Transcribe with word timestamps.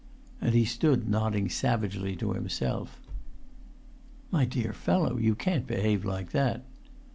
And 0.41 0.55
he 0.55 0.65
stood 0.65 1.07
nodding 1.07 1.47
savagely 1.47 2.15
to 2.15 2.33
himself. 2.33 2.99
"My 4.31 4.45
dear 4.45 4.73
fellow, 4.73 5.17
you 5.19 5.35
can't 5.35 5.67
behave 5.67 6.03
like 6.03 6.31
that." 6.31 6.65